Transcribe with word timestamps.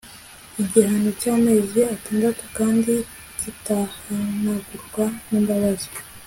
igihano 0.61 1.09
cy'amezi 1.21 1.79
atandatu 1.95 2.43
kandi 2.57 2.93
kitahanagurwa 3.39 5.05
n'imbabazi 5.29 5.89